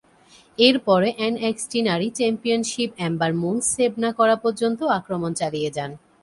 এরপরে, 0.57 1.07
এনএক্সটি 1.27 1.79
নারী 1.89 2.07
championship 2.17 2.89
Amber 2.97 3.31
Moon 3.33 3.57
save 3.73 3.91
না 4.03 4.09
করা 4.19 4.35
পর্যন্ত 4.43 4.79
আক্রমণ 4.99 5.31
চালিয়ে 5.41 5.69
যান। 5.77 5.91